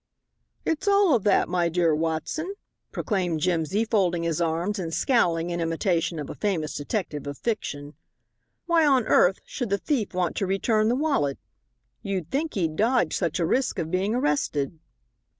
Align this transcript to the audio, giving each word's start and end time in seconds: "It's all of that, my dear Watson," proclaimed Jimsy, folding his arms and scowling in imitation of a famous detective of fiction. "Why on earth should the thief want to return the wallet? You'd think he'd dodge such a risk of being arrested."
"It's 0.65 0.87
all 0.87 1.13
of 1.13 1.23
that, 1.25 1.47
my 1.47 1.69
dear 1.69 1.93
Watson," 1.93 2.55
proclaimed 2.91 3.39
Jimsy, 3.39 3.85
folding 3.85 4.23
his 4.23 4.41
arms 4.41 4.79
and 4.79 4.91
scowling 4.91 5.51
in 5.51 5.59
imitation 5.61 6.17
of 6.17 6.27
a 6.27 6.33
famous 6.33 6.73
detective 6.73 7.27
of 7.27 7.37
fiction. 7.37 7.93
"Why 8.65 8.83
on 8.83 9.05
earth 9.05 9.41
should 9.45 9.69
the 9.69 9.77
thief 9.77 10.15
want 10.15 10.35
to 10.37 10.47
return 10.47 10.87
the 10.89 10.95
wallet? 10.95 11.37
You'd 12.01 12.31
think 12.31 12.55
he'd 12.55 12.77
dodge 12.77 13.15
such 13.15 13.39
a 13.39 13.45
risk 13.45 13.77
of 13.77 13.91
being 13.91 14.15
arrested." 14.15 14.79